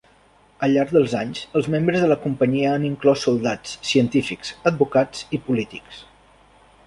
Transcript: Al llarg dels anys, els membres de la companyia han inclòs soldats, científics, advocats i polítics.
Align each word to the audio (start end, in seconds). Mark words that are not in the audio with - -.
Al 0.67 0.71
llarg 0.75 0.93
dels 0.95 1.11
anys, 1.19 1.41
els 1.59 1.67
membres 1.73 2.03
de 2.03 2.07
la 2.11 2.17
companyia 2.23 2.71
han 2.77 2.87
inclòs 2.89 3.27
soldats, 3.27 3.75
científics, 3.91 4.53
advocats 4.73 5.25
i 5.39 5.41
polítics. 5.51 6.01